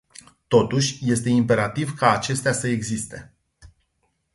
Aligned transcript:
Totuși, 0.47 0.99
este 1.11 1.29
imperativ 1.29 1.93
ca 1.95 2.11
acestea 2.11 2.53
să 2.53 2.67
existe. 2.67 3.33